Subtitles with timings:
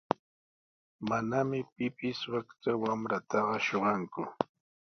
[1.07, 4.21] Manami pipis wakcha wamrataqa shuqanku.